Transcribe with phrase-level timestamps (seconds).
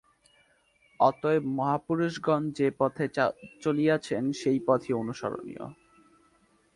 [0.99, 3.05] অতএব মহাপুরুষগণ যে পথে
[3.61, 5.65] চলিয়াছেন, সেই পথই অনুসরণীয়।